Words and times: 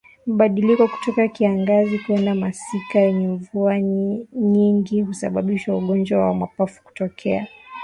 Mabadiliko 0.27 0.87
kutoka 0.87 1.27
kiangazi 1.27 1.99
kwenda 1.99 2.35
masika 2.35 2.99
yenye 2.99 3.27
mvua 3.27 3.81
nyingi 4.45 5.01
husababisha 5.01 5.75
ugonjwa 5.75 6.19
wa 6.27 6.33
mapafu 6.33 6.83
kutokea 6.83 7.47